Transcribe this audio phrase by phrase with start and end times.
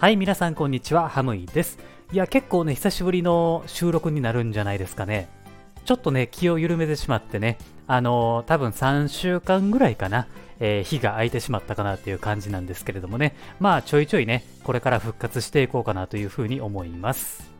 [0.00, 1.78] はい、皆さんこんにちは、ハムイです。
[2.10, 5.28] いや、結構ね、久しぶりの収録になるんじゃないですかね。
[5.84, 10.26] ちょっとね、気を緩めてしまってね、あのー、多分3週間ぐらいかな、
[10.58, 17.52] えー、日が空いてしまったかなっていう感じなんですけれどもね、まあちょいちょいね、これから復活していこうかなというふうに思います。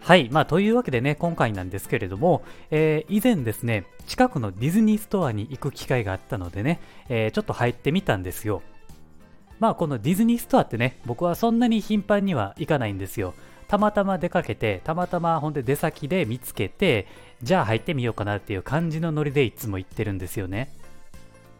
[0.00, 0.28] はい。
[0.32, 8.62] まあ、というわけでね、今回なんですけれども、えー、以前ですね、近くのディズニーストアに行く機会があったのでね、えー、ちょっと入ってみたんですよ。
[9.60, 13.34] まあこのディズニーストアってね、僕はそんなに頻繁には行かないんですよ。
[13.68, 17.06] たまたま出かけて、たまたまほんで出先で見つけて、
[17.42, 20.72] じゃあ入ってみようかなっていう感じのノリでいつも行ってるんですよね。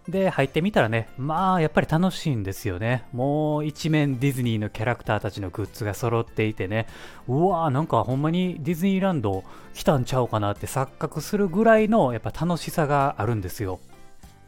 [0.08, 3.04] で、入ってみたらね、まあやっぱり楽しいんですよね。
[3.12, 6.86] もう一面ディズニーのキャラクターたちのグッズが揃っていてね、
[7.28, 13.78] うわーなんかほんまにディズニーランド来たんちゃうかなって錯覚するぐらいのやっぱ楽しさがあるんですよ。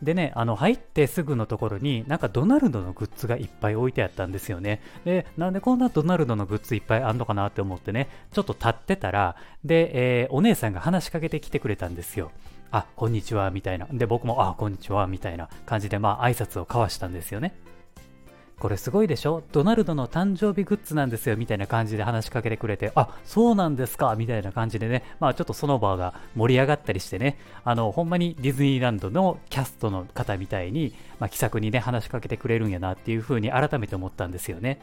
[0.02, 4.80] でね、あの入ってすぐのところになんかドナルドのグッズがいっぱい置いてあったんですよね。
[5.04, 12.32] で、なんでこんなドナルドのグッズいっぱいあんのかなって思ってね、ちょっと立ってたら、で、えー、お姉さんが話しかけてきてくれたんですよ。
[12.72, 13.86] あ、こんにちは、みたいな。
[13.92, 17.54] で、僕も、あ、こんにちは、みたいな感じで、まあ、挨拶を交わしたんですよね。
[18.62, 19.42] これすごいでしょ？
[19.50, 24.14] ドナルドの誕生日グッズなんですよみたいな感じで話しかけてくれて、あ、そうなんですか？
[24.14, 34.80] みたいな感じでね、まあちょっとその場が盛り上がったりしてね、あの、ほんまにディズニーランドのキャストの方みたいに、まあ気さくにね、話しかけてくれるんやなっていう風に改めて思ったんですよね。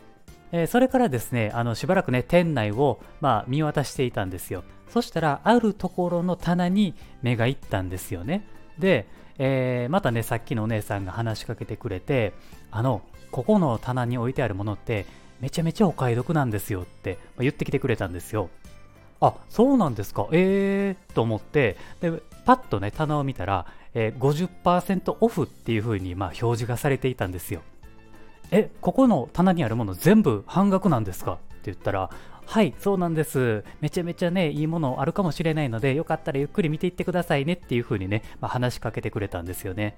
[0.52, 4.66] えー、それからですね、あの、しばらくね、店内を、まあ見渡していたんですよ。
[4.90, 8.46] そしたら、あるところの棚に目がいったんですよね。
[8.78, 9.08] で、
[9.40, 12.34] えー、またね、さっきのお姉さんが話しかけてくれて、
[12.72, 13.02] あの、
[13.32, 15.06] ここの棚に置いてあるものって
[15.40, 18.50] めちゃめちゃお買い得なんですよって言ってきてくれたんですよ。
[19.22, 20.28] あ、そうなんですか。
[20.32, 22.12] えーと思って、で、
[22.46, 27.62] パッとね、棚を見たら、えー、50%オフっていう風にまあ表示がされていたんですよ。
[28.52, 31.38] え、ここの棚にあるもの全部半額なんですか？
[31.60, 32.10] って言ったら、
[32.46, 33.64] はい、そうなんです。
[33.80, 39.98] めちゃめちゃね、いいものあるかもしれないので、よかったらゆっくり見ていってくださいねっていう風にね、まあ、話しかけてくれたんですよね。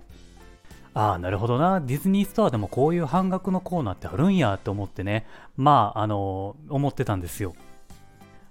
[0.93, 1.79] ああ、なるほどな。
[1.79, 5.25] ディズニーストアでもこういう半額のコーナーってあるんやと思ってね、
[5.55, 7.53] まあ、あのー、思ってたんですよ。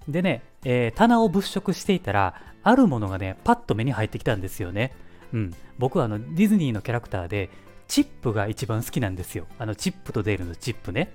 [0.07, 4.93] でね、えー、棚を物色していたら、あるものがね、パッと目に入ってきたんですよね。
[5.33, 5.53] うん。
[5.77, 7.49] 僕はあの、ディズニーのキャラクターで、
[7.87, 9.45] チップが一番好きなんですよ。
[9.59, 11.13] あの、チップとデールのチップね。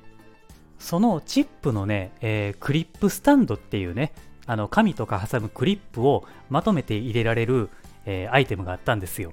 [0.78, 4.12] そのチップのね、えー、クリップスタンドっていうね、
[4.46, 7.70] あの、紙とか挟むクリップをまとめて入れられる、
[8.04, 9.32] えー、アイテムがあったんですよ。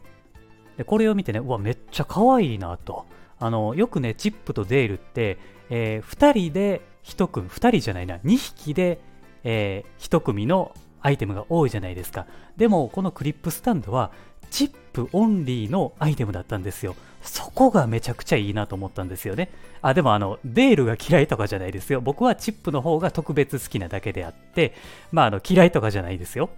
[0.77, 3.05] でこれを見てね、うわ、めっちゃ可愛いなと。
[3.39, 5.37] あの、よくね、チップとデールって、
[5.69, 8.99] えー、2人で1組、2人じゃないな、2匹で、
[9.43, 12.25] えー、1組のアイテムが多いじゃないですか。
[12.57, 14.11] でも、このクリップスタンドは、
[14.49, 16.95] チップオンリーのアイテムだったんですよ。
[17.21, 19.49] そこがめちゃくちゃいいなと思ったんですよね。
[19.81, 22.01] あ、でもあの、デールが嫌いとかじゃないですよ。
[22.01, 24.73] 僕はチップの方が特別好きなだけであって、
[25.11, 26.49] まああの、嫌いとかじゃないですよ。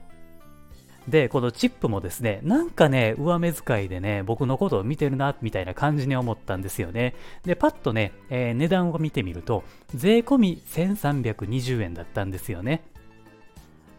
[1.07, 7.13] で、このチップもですね、なんかね、上目遣いでね、僕のことを見てるな、みたいな感じに思ったんですよね。
[7.44, 9.63] で、パッとね、えー、値段を見てみると、
[9.94, 12.81] 税込み1320円だったんですよね。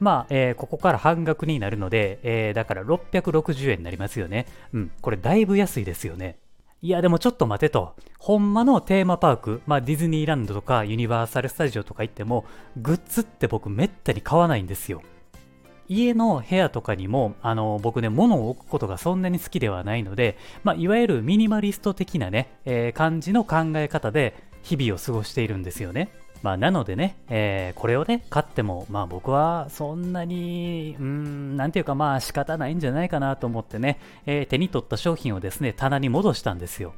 [0.00, 4.46] まあ、えー、ここから半額になるので、えー、だから660円になりますよね。
[4.72, 6.38] うん、これだいぶ安いですよね。
[6.82, 7.94] いや、でもちょっと待てと。
[8.18, 12.44] ほんまのテーマパーク、まあディズニーランドとかユニバーサル・スタジオとか行っても、
[12.76, 15.02] グッズって僕めったに買わないんですよ。
[15.88, 26.10] 家の部屋とかにも、あの、僕ね、物を置くことがそんなに好きではないので、まあ、いわゆるミニマリスト的なね、えー、感じの考え方で日々を過ごしているんですよね。
[26.42, 36.94] まあ、なのでね、えー、これをね、買っても、まあ僕はそんなに、うん、なんていうかまあ仕方ないんじゃないかなと思ってね、えー、手に取った商品をですね、棚に戻したんですよ。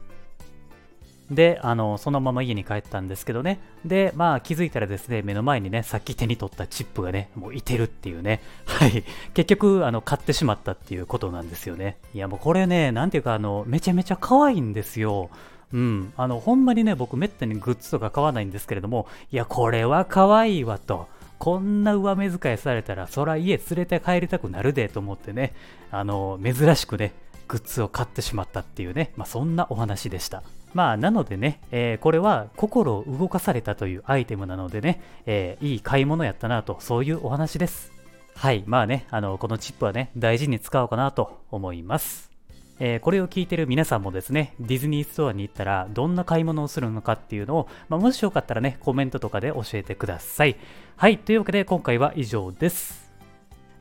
[1.31, 3.61] で、あの、そのまま家に帰ったんですけどね。
[3.85, 8.41] で、まあ気づいたらですね、目の前にね、さっき手に取ったチップがね、もういてるっていうね。
[8.65, 9.05] はい。
[9.35, 11.99] 結局、あの、買ってしまったっていうことなんですよね。
[12.15, 15.29] いや、もうこれね、なんていうか、あの、めちゃめちゃ可愛いんですよ。
[15.73, 16.13] うん。
[16.17, 21.09] あの、ほんまにね、僕めったにグッズとか買わないんですけれども、いや、これは可愛いわと。
[21.39, 25.55] こんな上目遣いされたら、そら家連れて帰りたくなるでと思ってね、
[25.91, 27.13] あの、珍しくね、
[27.47, 30.43] グッズを買ってしまったっていうね、まあ、そんなお話でした。
[30.75, 37.93] まあ、なのでね、えー、これは心を動かされたというアイテムなのでね、えー、いい買い物やったなと、そういうお話です。
[38.35, 42.31] はい、まあね、あの、このチップはね、大事に使おうかなと思います。
[42.81, 50.57] えー、これを聞いてる皆さんもですね、ディズニーストアに行ったらどんな買い物をするのかっていうのを、まあ、もしよかったらね、コメントとかで教えてください。
[50.97, 53.13] はい、というわけで今回は以上です。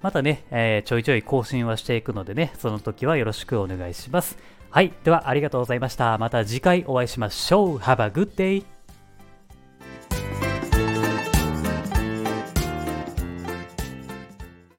[0.01, 4.37] またね、えー、ちょいちょい更新はしていくのでね、その時はよろしくお願いします。
[4.69, 4.93] はい。
[5.03, 6.17] では、ありがとうございました。
[6.17, 7.77] また次回お会いしましょう。
[7.77, 8.76] Have a good day!